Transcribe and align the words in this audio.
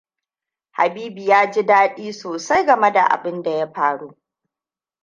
Habibu 0.71 1.19
ya 1.21 1.51
ji 1.51 1.63
daɗi 1.65 2.13
sosai 2.13 2.65
game 2.65 2.91
da 2.91 3.01
abin 3.07 3.43
da 3.43 3.51
ya 3.51 3.67
faru. 3.73 4.17